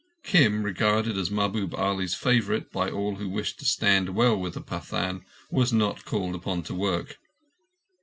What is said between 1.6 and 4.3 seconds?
Ali's favourite by all who wished to stand